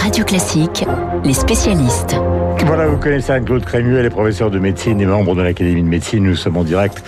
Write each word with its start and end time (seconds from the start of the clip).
Radio 0.00 0.24
Classique, 0.24 0.84
les 1.24 1.34
spécialistes. 1.34 2.16
Voilà, 2.64 2.86
vous 2.86 2.96
connaissez 2.96 3.32
Anne-Claude 3.32 3.64
Crémieux, 3.64 3.98
elle 3.98 4.06
est 4.06 4.10
professeure 4.10 4.50
de 4.50 4.58
médecine 4.58 5.00
et 5.00 5.06
membre 5.06 5.34
de 5.34 5.42
l'Académie 5.42 5.82
de 5.82 5.88
médecine. 5.88 6.24
Nous 6.24 6.36
sommes 6.36 6.56
en 6.56 6.64
direct. 6.64 7.02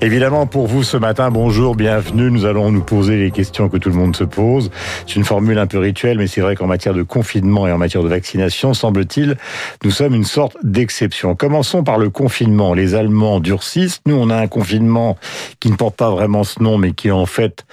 Évidemment, 0.00 0.46
pour 0.46 0.66
vous 0.66 0.82
ce 0.82 0.96
matin, 0.96 1.30
bonjour, 1.30 1.74
bienvenue. 1.74 2.30
Nous 2.30 2.44
allons 2.44 2.70
nous 2.70 2.82
poser 2.82 3.16
les 3.16 3.30
questions 3.30 3.68
que 3.68 3.76
tout 3.78 3.88
le 3.88 3.94
monde 3.94 4.14
se 4.14 4.24
pose. 4.24 4.70
C'est 5.06 5.16
une 5.16 5.24
formule 5.24 5.58
un 5.58 5.66
peu 5.66 5.78
rituelle, 5.78 6.18
mais 6.18 6.26
c'est 6.26 6.40
vrai 6.40 6.54
qu'en 6.54 6.66
matière 6.66 6.94
de 6.94 7.02
confinement 7.02 7.66
et 7.66 7.72
en 7.72 7.78
matière 7.78 8.02
de 8.02 8.08
vaccination, 8.08 8.74
semble-t-il, 8.74 9.36
nous 9.82 9.90
sommes 9.90 10.14
une 10.14 10.24
sorte 10.24 10.56
d'exception. 10.62 11.34
Commençons 11.34 11.82
par 11.82 11.98
le 11.98 12.10
confinement. 12.10 12.74
Les 12.74 12.94
Allemands 12.94 13.40
durcissent. 13.40 14.00
Nous, 14.06 14.16
on 14.16 14.28
a 14.30 14.36
un 14.36 14.48
confinement 14.48 15.16
qui 15.60 15.70
ne 15.70 15.76
porte 15.76 15.96
pas 15.96 16.10
vraiment 16.10 16.44
ce 16.44 16.62
nom, 16.62 16.76
mais 16.76 16.92
qui 16.92 17.10
en 17.10 17.26
fait 17.26 17.64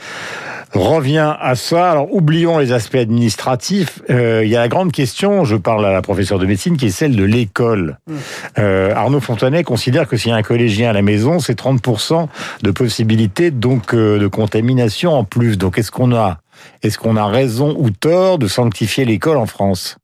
revient 0.74 1.36
à 1.40 1.56
ça. 1.56 1.92
Alors, 1.92 2.14
oublions 2.14 2.58
les 2.58 2.72
aspects 2.72 2.96
administratifs. 2.96 4.02
Euh, 4.10 4.42
il 4.44 4.50
y 4.50 4.56
a 4.56 4.60
la 4.60 4.68
grande 4.68 4.92
question, 4.92 5.44
je 5.44 5.56
parle 5.56 5.86
à 5.86 5.92
la 5.92 6.02
professeure 6.02 6.40
de 6.40 6.46
médecine, 6.46 6.78
qui 6.78 6.88
est 6.88 6.92
celle 6.92 7.16
de 7.16 7.24
l'école. 7.24 7.98
Mm. 8.08 8.16
Euh, 8.60 8.96
Arnaud 8.96 9.20
Fontanet 9.20 9.64
considère 9.64 10.08
que 10.08 10.18
s'il 10.18 10.32
y 10.32 10.34
a 10.34 10.38
un 10.38 10.44
collégien 10.44 10.90
à 10.90 10.94
la 10.94 11.02
maison, 11.02 11.40
c'est 11.40 11.60
30% 11.60 12.28
de 12.64 12.72
possibilité 12.72 13.52
donc 13.52 13.94
euh, 13.94 14.20
de 14.20 14.28
contamination 14.28 15.14
en 15.14 15.24
plus. 15.24 15.58
Donc, 15.58 15.78
est-ce 15.78 15.92
qu'on 15.92 16.16
a, 16.16 16.40
est-ce 16.84 16.98
qu'on 16.98 17.16
a 17.16 17.26
raison 17.26 17.76
ou 17.78 17.90
tort 17.90 18.38
de 18.38 18.48
sanctifier 18.48 19.06
l'école 19.06 19.38
en 19.38 19.46
France? 19.46 19.98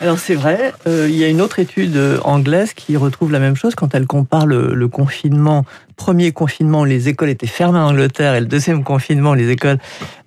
Alors 0.00 0.18
c'est 0.18 0.34
vrai, 0.34 0.72
euh, 0.86 1.06
il 1.08 1.16
y 1.16 1.24
a 1.24 1.28
une 1.28 1.40
autre 1.40 1.58
étude 1.58 1.96
euh, 1.96 2.18
anglaise 2.22 2.74
qui 2.74 2.96
retrouve 2.96 3.32
la 3.32 3.38
même 3.38 3.56
chose 3.56 3.74
quand 3.74 3.94
elle 3.94 4.06
compare 4.06 4.46
le, 4.46 4.74
le, 4.74 4.88
confinement. 4.88 5.64
Premier 5.96 6.32
confinement, 6.32 6.84
les 6.84 7.08
écoles 7.08 7.30
étaient 7.30 7.46
fermées 7.46 7.78
en 7.78 7.88
Angleterre 7.88 8.34
et 8.34 8.40
le 8.40 8.46
deuxième 8.46 8.84
confinement, 8.84 9.32
les 9.32 9.48
écoles 9.48 9.78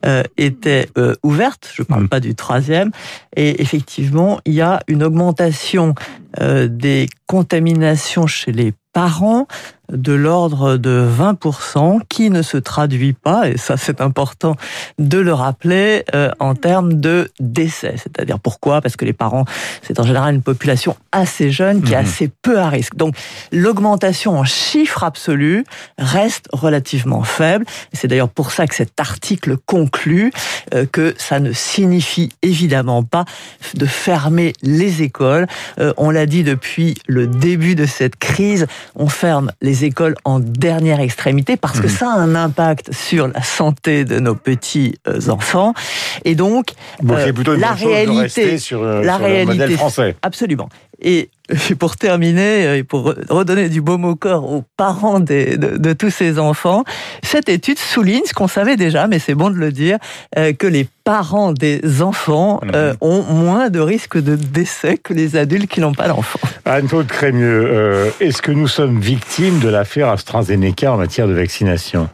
euh, 0.05 0.23
étaient 0.37 0.89
euh, 0.97 1.13
ouvertes. 1.23 1.69
Je 1.73 1.83
ne 1.83 1.85
parle 1.85 2.03
mm. 2.03 2.09
pas 2.09 2.19
du 2.19 2.33
troisième. 2.33 2.91
Et 3.35 3.61
effectivement, 3.61 4.39
il 4.45 4.53
y 4.53 4.61
a 4.61 4.81
une 4.87 5.03
augmentation 5.03 5.93
euh, 6.39 6.67
des 6.67 7.07
contaminations 7.27 8.25
chez 8.25 8.51
les 8.51 8.73
parents 8.93 9.47
de 9.91 10.13
l'ordre 10.13 10.77
de 10.77 11.07
20%, 11.07 11.99
qui 12.09 12.29
ne 12.29 12.41
se 12.41 12.57
traduit 12.57 13.13
pas, 13.13 13.49
et 13.49 13.57
ça 13.57 13.77
c'est 13.77 14.01
important 14.01 14.55
de 14.97 15.17
le 15.17 15.33
rappeler, 15.33 16.03
euh, 16.15 16.31
en 16.39 16.55
termes 16.55 16.95
de 16.95 17.31
décès. 17.39 17.95
C'est-à-dire 17.97 18.39
pourquoi? 18.39 18.81
Parce 18.81 18.95
que 18.95 19.05
les 19.05 19.13
parents, 19.13 19.45
c'est 19.81 19.99
en 19.99 20.03
général 20.03 20.35
une 20.35 20.41
population 20.41 20.95
assez 21.11 21.51
jeune 21.51 21.81
qui 21.81 21.93
est 21.93 21.97
mhm. 21.97 22.05
assez 22.05 22.29
peu 22.41 22.59
à 22.59 22.69
risque. 22.69 22.95
Donc 22.95 23.15
l'augmentation 23.51 24.37
en 24.37 24.43
chiffre 24.43 25.03
absolu 25.03 25.65
reste 25.97 26.47
relativement 26.53 27.23
faible. 27.23 27.65
C'est 27.93 28.07
d'ailleurs 28.07 28.29
pour 28.29 28.51
ça 28.51 28.67
que 28.67 28.75
cet 28.75 28.99
article 28.99 29.57
conclut 29.65 30.31
euh, 30.73 30.85
que 30.85 31.15
ça 31.17 31.39
ne 31.39 31.51
signifie 31.51 32.29
évidemment 32.41 33.03
pas 33.03 33.25
de 33.75 33.85
fermer 33.85 34.53
les 34.61 35.01
écoles. 35.01 35.47
Euh, 35.79 35.93
on 35.97 36.09
l'a 36.09 36.25
dit 36.25 36.43
depuis 36.43 36.95
le 37.07 37.27
début 37.27 37.75
de 37.75 37.85
cette 37.85 38.15
crise, 38.15 38.67
on 38.95 39.07
ferme 39.07 39.51
les 39.61 39.78
écoles 39.83 40.15
en 40.25 40.39
dernière 40.39 40.99
extrémité 40.99 41.57
parce 41.57 41.79
que 41.79 41.87
mhm. 41.87 41.93
ça 41.93 42.11
a 42.11 42.17
un 42.17 42.35
impact 42.35 42.93
sur 42.93 43.27
la 43.27 43.41
santé 43.43 44.05
de 44.05 44.19
nos 44.19 44.35
petits 44.35 44.95
euh, 45.07 45.29
enfants. 45.29 45.73
Et 46.25 46.35
donc, 46.35 46.71
euh, 47.09 47.31
la 47.57 47.73
réalité, 47.73 48.57
sur, 48.57 48.83
euh, 48.83 49.01
la 49.01 49.17
réalité, 49.17 49.75
français. 49.75 50.15
Absolument. 50.21 50.69
Et 51.01 51.29
pour 51.79 51.95
terminer, 51.97 52.77
et 52.77 52.83
pour 52.83 53.13
redonner 53.29 53.69
du 53.69 53.81
baume 53.81 54.05
au 54.05 54.15
corps 54.15 54.51
aux 54.51 54.63
parents 54.77 55.19
de, 55.19 55.55
de, 55.55 55.93
tous 55.93 56.09
ces 56.09 56.39
enfants, 56.39 56.83
cette 57.23 57.49
étude 57.49 57.79
souligne 57.79 58.23
ce 58.25 58.33
qu'on 58.33 58.47
savait 58.47 58.75
déjà, 58.75 59.07
mais 59.07 59.19
c'est 59.19 59.35
bon 59.35 59.49
de 59.49 59.55
le 59.55 59.71
dire, 59.71 59.97
que 60.35 60.67
les 60.67 60.87
parents 61.03 61.51
des 61.53 62.01
enfants 62.01 62.61
mhm. 62.63 62.95
ont 63.01 63.23
moins 63.23 63.69
de 63.69 63.79
risques 63.79 64.21
de 64.21 64.35
décès 64.35 64.97
que 64.97 65.13
les 65.13 65.35
adultes 65.35 65.69
qui 65.69 65.81
n'ont 65.81 65.93
pas 65.93 66.07
d'enfants. 66.07 66.39
Anne-Claude 66.65 67.07
Crémieux, 67.07 68.11
est-ce 68.19 68.41
que 68.41 68.51
nous 68.51 68.67
sommes 68.67 68.99
victimes 68.99 69.59
de 69.59 69.69
l'affaire 69.69 70.09
AstraZeneca 70.09 70.93
en 70.93 70.97
matière 70.97 71.27
de 71.27 71.33
vaccination? 71.33 72.09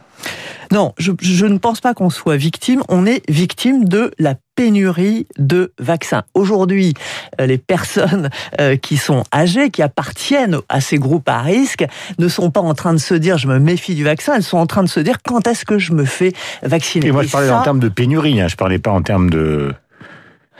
Non, 0.72 0.94
je, 0.98 1.46
ne 1.46 1.58
pense 1.58 1.80
pas 1.80 1.94
qu'on 1.94 2.10
soit 2.10 2.36
victime. 2.36 2.82
On 2.88 3.06
est 3.06 3.22
victime 3.30 3.84
de 3.84 4.10
la 4.18 4.34
pénurie 4.54 5.26
de 5.38 5.72
vaccins. 5.78 6.22
Aujourd'hui, 6.34 6.94
euh, 7.40 7.46
les 7.46 7.58
personnes 7.58 8.30
euh, 8.60 8.76
qui 8.76 8.96
sont 8.96 9.24
âgées, 9.32 9.70
qui 9.70 9.82
appartiennent 9.82 10.58
à 10.68 10.80
ces 10.80 10.98
groupes 10.98 11.28
à 11.28 11.42
risque, 11.42 11.84
ne 12.18 12.28
sont 12.28 12.50
pas 12.50 12.60
en 12.60 12.74
train 12.74 12.94
de 12.94 12.98
se 12.98 13.14
dire 13.14 13.36
je 13.36 13.48
me 13.48 13.58
méfie 13.58 13.94
du 13.94 14.04
vaccin, 14.04 14.34
elles 14.34 14.42
sont 14.42 14.58
en 14.58 14.66
train 14.66 14.82
de 14.82 14.88
se 14.88 15.00
dire 15.00 15.18
quand 15.22 15.46
est-ce 15.46 15.64
que 15.64 15.78
je 15.78 15.92
me 15.92 16.04
fais 16.04 16.32
vacciner? 16.62 17.08
Et 17.08 17.12
moi, 17.12 17.22
je 17.22 17.30
parlais 17.30 17.50
en 17.50 17.62
termes 17.62 17.80
de 17.80 17.88
pénurie, 17.88 18.40
hein, 18.40 18.48
je 18.48 18.56
parlais 18.56 18.78
pas 18.78 18.90
en 18.90 19.02
termes 19.02 19.28
de 19.30 19.74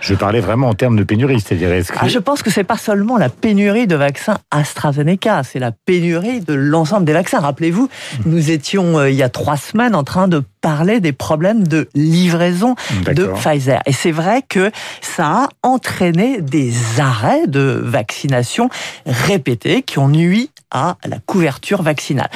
je 0.00 0.14
parlais 0.14 0.40
vraiment 0.40 0.68
en 0.68 0.74
termes 0.74 0.96
de 0.96 1.04
pénurie, 1.04 1.40
c'est-à-dire 1.40 1.70
ah, 1.98 2.08
Je 2.08 2.18
pense 2.18 2.42
que 2.42 2.50
c'est 2.50 2.64
pas 2.64 2.76
seulement 2.76 3.16
la 3.16 3.28
pénurie 3.28 3.86
de 3.86 3.96
vaccins 3.96 4.38
AstraZeneca, 4.50 5.42
c'est 5.42 5.58
la 5.58 5.72
pénurie 5.72 6.40
de 6.40 6.54
l'ensemble 6.54 7.04
des 7.06 7.12
vaccins. 7.12 7.40
Rappelez-vous, 7.40 7.84
mmh. 7.84 8.22
nous 8.26 8.50
étions 8.50 8.98
euh, 8.98 9.10
il 9.10 9.16
y 9.16 9.22
a 9.22 9.28
trois 9.28 9.56
semaines 9.56 9.94
en 9.94 10.04
train 10.04 10.28
de 10.28 10.42
parler 10.60 11.00
des 11.00 11.12
problèmes 11.12 11.66
de 11.66 11.88
livraison 11.94 12.74
de 13.06 13.26
Pfizer. 13.26 13.80
Et 13.86 13.92
c'est 13.92 14.10
vrai 14.10 14.42
que 14.46 14.70
ça 15.00 15.26
a 15.26 15.48
entraîné 15.62 16.40
des 16.40 16.72
arrêts 16.98 17.46
de 17.46 17.80
vaccination 17.82 18.68
répétés 19.06 19.82
qui 19.82 19.98
ont 19.98 20.08
nuit 20.08 20.50
à 20.70 20.96
la 21.04 21.18
couverture 21.24 21.82
vaccinale 21.82 22.30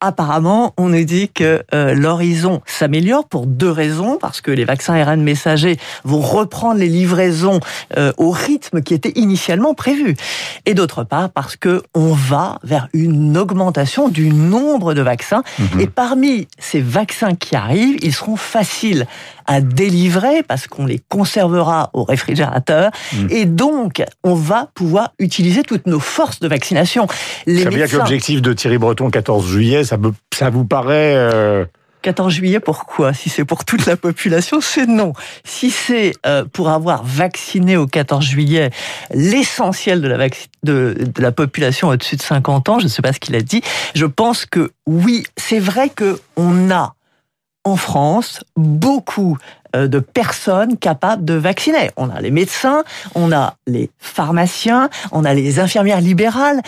apparemment, 0.00 0.74
on 0.76 0.88
nous 0.88 1.04
dit 1.04 1.28
que 1.28 1.62
euh, 1.74 1.94
l'horizon 1.94 2.60
s'améliore 2.66 3.26
pour 3.26 3.46
deux 3.46 3.70
raisons, 3.70 4.18
parce 4.20 4.40
que 4.40 4.50
les 4.50 4.64
vaccins 4.64 4.94
ARN 4.94 5.22
messagers 5.22 5.76
vont 6.04 6.20
reprendre 6.20 6.78
les 6.78 6.88
livraisons 6.88 7.60
euh, 7.96 8.12
au 8.16 8.30
rythme 8.30 8.82
qui 8.82 8.94
était 8.94 9.12
initialement 9.16 9.74
prévu, 9.74 10.16
et 10.66 10.74
d'autre 10.74 11.04
part 11.04 11.30
parce 11.30 11.56
que 11.56 11.82
on 11.94 12.12
va 12.12 12.58
vers 12.62 12.88
une 12.92 13.36
augmentation 13.36 14.08
du 14.08 14.30
nombre 14.30 14.94
de 14.94 15.02
vaccins, 15.02 15.42
mhm. 15.58 15.80
et 15.80 15.86
parmi 15.86 16.48
ces 16.58 16.80
vaccins 16.80 17.34
qui 17.34 17.56
arrivent, 17.56 17.98
ils 18.02 18.14
seront 18.14 18.36
faciles 18.36 19.06
à 19.48 19.62
délivrer 19.62 20.42
parce 20.46 20.66
qu'on 20.66 20.84
les 20.86 21.00
conservera 21.08 21.90
au 21.94 22.04
réfrigérateur 22.04 22.90
mhm. 23.14 23.28
et 23.30 23.46
donc 23.46 24.04
on 24.22 24.34
va 24.34 24.68
pouvoir 24.74 25.12
utiliser 25.18 25.62
toutes 25.62 25.86
nos 25.86 26.00
forces 26.00 26.38
de 26.38 26.48
vaccination. 26.48 27.06
Les 27.46 27.62
ça 27.62 27.70
veut 27.70 27.76
dire 27.76 27.88
que 27.88 27.96
l'objectif 27.96 28.42
de 28.42 28.52
Thierry 28.52 28.76
Breton 28.76 29.10
14 29.10 29.46
juillet, 29.48 29.84
ça, 29.88 30.50
vous 30.50 30.64
paraît... 30.64 31.66
14 32.02 32.26
euh, 32.26 32.36
juillet, 32.36 32.60
pourquoi? 32.60 33.12
Si 33.12 33.28
c'est 33.28 33.44
pour 33.44 33.64
toute 33.64 33.86
la 33.86 33.96
population, 33.96 34.60
c'est 34.60 34.86
non. 34.86 35.12
Si 35.44 35.70
c'est 35.70 36.12
euh, 36.26 36.44
pour 36.44 36.68
avoir 36.68 37.02
vacciné 37.04 37.76
au 37.76 37.86
14 37.86 38.24
juillet 38.24 38.70
l'essentiel 39.12 40.00
de 40.00 41.20
la, 41.20 41.32
population 41.32 41.88
au-dessus 41.88 42.16
de 42.16 42.22
50 42.22 42.68
ans, 42.68 42.78
je 42.78 42.84
ne 42.84 42.88
sais 42.88 43.02
pas 43.02 43.12
ce 43.12 43.20
qu'il 43.20 43.34
a 43.34 43.40
dit, 43.40 43.62
je 43.94 44.06
pense 44.06 44.46
que 44.46 44.70
oui, 44.86 45.24
c'est 45.36 45.58
vrai 45.58 45.88
que 45.88 46.20
on 46.36 46.70
a 46.70 46.94
en 47.64 47.76
France 47.76 48.44
beaucoup 48.56 49.36
euh, 49.76 49.88
de 49.88 49.98
personnes 49.98 50.78
capables 50.78 51.24
de 51.24 51.34
vacciner. 51.34 51.90
On 51.96 52.08
a 52.08 52.20
les 52.20 52.30
médecins, 52.30 52.84
on 53.14 53.32
a 53.32 53.56
les 53.66 53.90
pharmaciens, 53.98 54.88
on 55.12 55.24
a 55.24 55.34
les 55.34 55.58
infirmières 55.58 56.00
libérales 56.00 56.62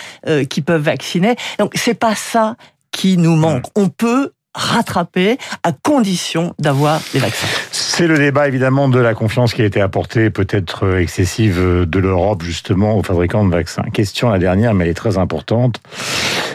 qui 0.48 0.60
peuvent 0.60 0.82
vacciner. 0.82 1.36
Donc 1.58 1.72
c'est 1.76 1.94
pas 1.94 2.14
ça 2.14 2.56
qui 2.92 3.16
nous 3.16 3.36
manque. 3.36 3.64
On 3.76 3.88
peut 3.88 4.32
rattraper 4.54 5.38
à 5.62 5.72
condition 5.72 6.54
d'avoir 6.58 7.00
les 7.14 7.20
vaccins. 7.20 7.46
C'est 7.70 8.06
le 8.06 8.18
débat 8.18 8.48
évidemment 8.48 8.88
de 8.88 8.98
la 8.98 9.14
confiance 9.14 9.54
qui 9.54 9.62
a 9.62 9.64
été 9.64 9.80
apportée, 9.80 10.30
peut-être 10.30 10.86
euh, 10.86 11.00
excessive, 11.00 11.58
euh, 11.60 11.86
de 11.86 11.98
l'Europe 12.00 12.42
justement 12.42 12.96
aux 12.96 13.02
fabricants 13.02 13.44
de 13.44 13.50
vaccins. 13.50 13.84
Question 13.92 14.28
la 14.28 14.38
dernière, 14.38 14.74
mais 14.74 14.84
elle 14.84 14.90
est 14.90 14.94
très 14.94 15.18
importante. 15.18 15.80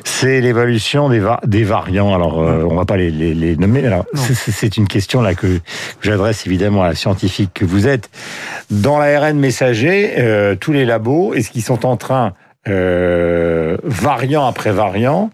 C'est 0.03 0.41
l'évolution 0.41 1.07
des, 1.07 1.25
des 1.46 1.63
variants. 1.63 2.13
Alors, 2.13 2.41
euh, 2.41 2.67
on 2.69 2.75
va 2.75 2.85
pas 2.85 2.97
les, 2.97 3.12
les, 3.12 3.56
nommer. 3.56 3.85
Alors, 3.85 4.06
c'est 4.13 4.75
une 4.78 4.88
question 4.88 5.22
là 5.22 5.35
que 5.35 5.59
j'adresse 6.02 6.46
évidemment 6.46 6.84
à 6.84 6.90
la 6.90 6.96
scientifique 6.96 7.52
que 7.53 7.66
vous 7.66 7.88
êtes. 7.88 8.09
Dans 8.70 8.99
l'ARN 8.99 9.38
messager, 9.40 10.55
tous 10.59 10.73
les 10.73 10.85
labos, 10.85 11.34
est-ce 11.34 11.49
qu'ils 11.49 11.64
sont 11.64 11.85
en 11.85 11.97
train, 11.97 12.34
variant 12.66 14.46
après 14.46 14.72
variant, 14.72 15.31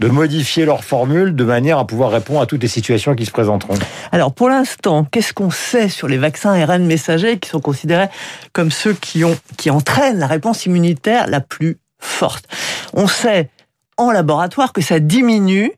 de 0.00 0.08
modifier 0.08 0.64
leur 0.64 0.84
formule 0.84 1.34
de 1.34 1.44
manière 1.44 1.78
à 1.78 1.86
pouvoir 1.86 2.10
répondre 2.10 2.40
à 2.40 2.46
toutes 2.46 2.62
les 2.62 2.68
situations 2.68 3.14
qui 3.14 3.26
se 3.26 3.30
présenteront 3.30 3.74
Alors 4.12 4.32
pour 4.32 4.48
l'instant, 4.48 5.04
qu'est-ce 5.04 5.32
qu'on 5.32 5.50
sait 5.50 5.88
sur 5.88 6.08
les 6.08 6.18
vaccins 6.18 6.52
ARN 6.52 6.84
messagers 6.84 7.38
qui 7.38 7.48
sont 7.48 7.60
considérés 7.60 8.08
comme 8.52 8.70
ceux 8.70 8.94
qui, 8.94 9.24
ont, 9.24 9.36
qui 9.56 9.70
entraînent 9.70 10.18
la 10.18 10.26
réponse 10.26 10.66
immunitaire 10.66 11.26
la 11.28 11.40
plus 11.40 11.78
forte? 12.00 12.46
On 12.92 13.06
sait 13.06 13.50
en 13.96 14.10
laboratoire 14.10 14.72
que 14.72 14.80
ça 14.80 14.98
diminue 14.98 15.72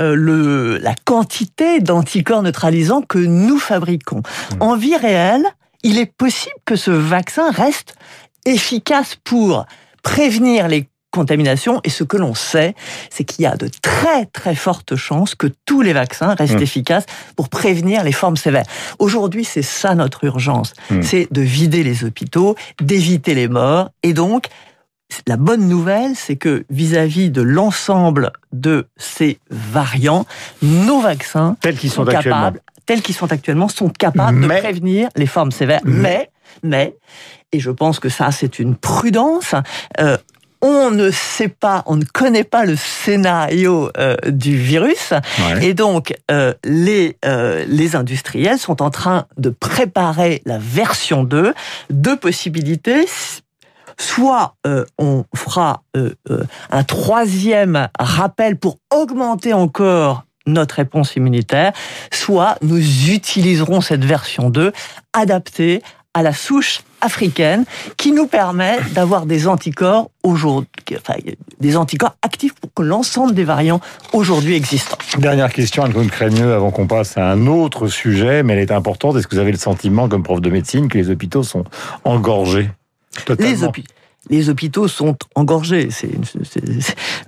euh, 0.00 0.14
le, 0.14 0.78
la 0.78 0.94
quantité 1.04 1.80
d'anticorps 1.80 2.42
neutralisants 2.42 3.02
que 3.02 3.18
nous 3.18 3.58
fabriquons. 3.58 4.22
Mmh. 4.22 4.62
En 4.62 4.76
vie 4.76 4.96
réelle, 4.96 5.44
il 5.82 5.98
est 5.98 6.12
possible 6.16 6.54
que 6.64 6.76
ce 6.76 6.90
vaccin 6.90 7.50
reste 7.50 7.94
efficace 8.46 9.16
pour 9.22 9.66
prévenir 10.02 10.68
les 10.68 10.88
contamination. 11.18 11.80
Et 11.84 11.90
ce 11.90 12.04
que 12.04 12.16
l'on 12.16 12.34
sait, 12.34 12.74
c'est 13.10 13.24
qu'il 13.24 13.42
y 13.42 13.46
a 13.46 13.56
de 13.56 13.68
très 13.82 14.26
très 14.26 14.54
fortes 14.54 14.94
chances 14.96 15.34
que 15.34 15.48
tous 15.66 15.82
les 15.82 15.92
vaccins 15.92 16.34
restent 16.34 16.60
Mm. 16.60 16.62
efficaces 16.70 17.06
pour 17.36 17.48
prévenir 17.48 18.04
les 18.04 18.12
formes 18.12 18.36
sévères. 18.36 18.66
Aujourd'hui, 18.98 19.44
c'est 19.44 19.62
ça 19.80 19.94
notre 19.94 20.24
urgence, 20.24 20.72
Mm. 20.90 21.02
c'est 21.02 21.26
de 21.32 21.40
vider 21.42 21.82
les 21.82 22.04
hôpitaux, 22.04 22.54
d'éviter 22.80 23.34
les 23.34 23.48
morts, 23.48 23.90
et 24.02 24.12
donc 24.14 24.46
la 25.26 25.36
bonne 25.38 25.68
nouvelle, 25.68 26.12
c'est 26.14 26.36
que 26.36 26.64
vis-à-vis 26.70 27.30
de 27.30 27.42
l'ensemble 27.42 28.30
de 28.52 28.86
ces 28.98 29.38
variants, 29.50 30.26
nos 30.62 31.00
vaccins 31.00 31.56
Tels 31.62 31.76
qu'ils 31.78 31.90
sont, 31.90 32.04
sont 32.04 32.10
capables, 32.10 32.60
tels 32.86 33.02
qu'ils 33.02 33.14
sont 33.14 33.32
actuellement, 33.32 33.68
sont 33.68 33.88
capables 33.88 34.38
Mais- 34.38 34.56
de 34.56 34.60
prévenir 34.60 35.08
les 35.16 35.26
formes 35.26 35.50
sévères. 35.50 35.80
Mais- 35.84 36.30
Mais, 36.62 36.70
mais, 36.70 36.96
et 37.52 37.60
je 37.60 37.70
pense 37.70 37.98
que 38.00 38.08
ça, 38.10 38.30
c'est 38.32 38.58
une 38.58 38.74
prudence. 38.74 39.54
euh, 40.00 40.16
on 40.60 40.90
ne 40.90 41.10
sait 41.10 41.48
pas, 41.48 41.82
on 41.86 41.96
ne 41.96 42.04
connaît 42.04 42.44
pas 42.44 42.64
le 42.64 42.76
scénario 42.76 43.90
euh, 43.96 44.16
du 44.28 44.56
virus, 44.56 45.12
Ouais. 45.38 45.66
et 45.68 45.74
donc 45.74 46.14
euh, 46.30 46.52
les 46.64 47.16
euh, 47.24 47.64
les 47.68 47.94
industriels 47.96 48.58
sont 48.58 48.82
en 48.82 48.90
train 48.90 49.26
de 49.36 49.50
préparer 49.50 50.42
la 50.46 50.58
version 50.58 51.22
2. 51.24 51.54
Deux 51.90 52.16
possibilités. 52.16 53.06
Soit 54.00 54.54
euh, 54.66 54.84
on 54.98 55.24
fera 55.34 55.82
euh, 55.96 56.10
euh, 56.30 56.44
un 56.70 56.84
troisième 56.84 57.88
rappel 57.98 58.56
pour 58.56 58.78
augmenter 58.94 59.52
encore 59.54 60.22
notre 60.46 60.76
réponse 60.76 61.16
immunitaire, 61.16 61.72
soit 62.12 62.56
nous 62.62 62.78
utiliserons 63.10 63.80
cette 63.80 64.04
version 64.04 64.50
2 64.50 64.72
adaptée 65.12 65.82
à 66.18 66.22
la 66.22 66.32
souche 66.32 66.80
africaine 67.00 67.64
qui 67.96 68.10
nous 68.10 68.26
permet 68.26 68.76
d'avoir 68.90 69.24
des 69.24 69.46
anticorps 69.46 70.10
aujourd'hui, 70.24 70.68
enfin, 70.96 71.14
des 71.60 71.76
anticorps 71.76 72.16
actifs 72.22 72.54
pour 72.54 72.74
que 72.74 72.82
l'ensemble 72.82 73.34
des 73.34 73.44
variants 73.44 73.80
aujourd'hui 74.12 74.56
existants. 74.56 74.98
Dernière 75.18 75.52
question, 75.52 75.84
Anne-Claude 75.84 76.10
Crémieux, 76.10 76.52
avant 76.54 76.72
qu'on 76.72 76.88
passe 76.88 77.16
à 77.16 77.30
un 77.30 77.46
autre 77.46 77.86
sujet, 77.86 78.42
mais 78.42 78.54
elle 78.54 78.58
est 78.58 78.72
importante. 78.72 79.14
Est-ce 79.16 79.28
que 79.28 79.36
vous 79.36 79.40
avez 79.40 79.52
le 79.52 79.58
sentiment, 79.58 80.08
comme 80.08 80.24
prof 80.24 80.40
de 80.40 80.50
médecine, 80.50 80.88
que 80.88 80.98
les 80.98 81.08
hôpitaux 81.08 81.44
sont 81.44 81.62
engorgés 82.02 82.68
Totalement? 83.24 83.52
Les, 83.52 83.62
hôpi- 83.64 83.84
les 84.30 84.48
hôpitaux 84.48 84.88
sont 84.88 85.16
engorgés, 85.34 85.88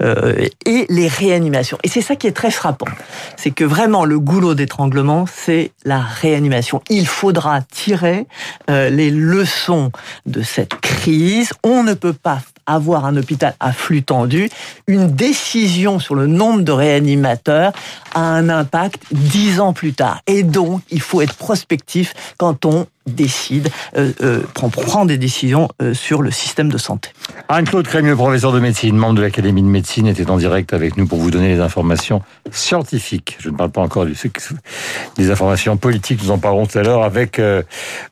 euh, 0.02 0.48
et 0.66 0.86
les 0.88 1.08
réanimations. 1.08 1.78
Et 1.82 1.88
c'est 1.88 2.00
ça 2.00 2.16
qui 2.16 2.26
est 2.26 2.32
très 2.32 2.50
frappant, 2.50 2.88
c'est 3.36 3.50
que 3.50 3.64
vraiment 3.64 4.04
le 4.04 4.18
goulot 4.18 4.54
d'étranglement, 4.54 5.26
c'est 5.26 5.72
la 5.84 6.00
réanimation. 6.00 6.82
Il 6.90 7.06
faudra 7.06 7.62
tirer 7.62 8.26
euh, 8.68 8.90
les 8.90 9.10
leçons 9.10 9.92
de 10.26 10.42
cette 10.42 10.74
crise. 10.80 11.52
On 11.62 11.82
ne 11.82 11.94
peut 11.94 12.12
pas 12.12 12.40
avoir 12.66 13.04
un 13.04 13.16
hôpital 13.16 13.54
à 13.60 13.72
flux 13.72 14.02
tendu. 14.02 14.48
Une 14.86 15.10
décision 15.10 15.98
sur 15.98 16.14
le 16.14 16.26
nombre 16.26 16.62
de 16.62 16.72
réanimateurs 16.72 17.72
a 18.14 18.20
un 18.20 18.48
impact 18.48 19.02
dix 19.10 19.60
ans 19.60 19.72
plus 19.72 19.92
tard. 19.92 20.20
Et 20.26 20.42
donc, 20.42 20.82
il 20.90 21.00
faut 21.00 21.20
être 21.20 21.34
prospectif 21.34 22.14
quand 22.38 22.64
on 22.64 22.86
décide, 23.10 23.70
euh, 23.96 24.12
euh, 24.22 24.42
prend, 24.54 25.04
des 25.04 25.18
décisions 25.18 25.68
euh, 25.82 25.94
sur 25.94 26.22
le 26.22 26.30
système 26.30 26.70
de 26.70 26.78
santé. 26.78 27.10
Anne-Claude 27.48 27.86
Crémieux, 27.86 28.16
professeur 28.16 28.52
de 28.52 28.60
médecine, 28.60 28.96
membre 28.96 29.16
de 29.16 29.22
l'Académie 29.22 29.62
de 29.62 29.68
médecine, 29.68 30.06
était 30.06 30.30
en 30.30 30.36
direct 30.36 30.72
avec 30.72 30.96
nous 30.96 31.06
pour 31.06 31.18
vous 31.18 31.30
donner 31.30 31.48
les 31.48 31.60
informations 31.60 32.22
scientifiques. 32.50 33.36
Je 33.40 33.50
ne 33.50 33.56
parle 33.56 33.70
pas 33.70 33.80
encore 33.80 34.06
des 34.06 35.30
informations 35.30 35.76
politiques, 35.76 36.22
nous 36.22 36.30
en 36.30 36.38
parlerons 36.38 36.66
tout 36.66 36.78
à 36.78 36.82
l'heure 36.82 37.02
avec 37.02 37.40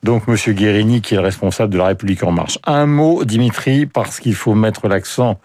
donc 0.03 0.27
Monsieur 0.27 0.53
Guérini, 0.53 1.01
qui 1.01 1.13
est 1.13 1.17
le 1.17 1.23
responsable 1.23 1.71
de 1.71 1.77
la 1.77 1.87
République 1.87 2.23
en 2.23 2.31
marche. 2.31 2.59
Un 2.65 2.85
mot, 2.85 3.23
Dimitri, 3.23 3.85
parce 3.85 4.19
qu'il 4.19 4.35
faut 4.35 4.55
mettre 4.55 4.87
l'accent 4.87 5.39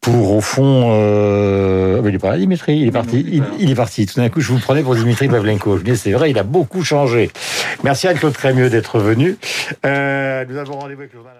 pour 0.00 0.36
au 0.36 0.40
fond, 0.40 0.90
euh... 0.92 2.00
il 2.06 2.14
est 2.14 2.18
pas 2.18 2.30
là, 2.30 2.38
Dimitri, 2.38 2.78
il 2.78 2.88
est 2.88 2.92
parti, 2.92 3.24
il, 3.26 3.42
il 3.58 3.70
est 3.70 3.74
parti. 3.74 4.06
Tout 4.06 4.20
d'un 4.20 4.28
coup, 4.28 4.40
je 4.40 4.52
vous 4.52 4.58
prenais 4.58 4.82
pour 4.82 4.94
Dimitri 4.94 5.28
Pavlenko. 5.28 5.78
Je 5.78 5.84
me 5.84 5.94
c'est 5.94 6.12
vrai, 6.12 6.30
il 6.30 6.38
a 6.38 6.44
beaucoup 6.44 6.82
changé. 6.82 7.30
Merci 7.82 8.08
Anne-Claude 8.08 8.34
Crémieux 8.34 8.70
d'être 8.70 9.00
venu. 9.00 9.36
Euh, 9.84 10.44
nous 10.48 10.56
avons 10.56 10.78
rendez-vous 10.78 11.00
avec 11.00 11.12
le 11.12 11.18
journal. 11.18 11.34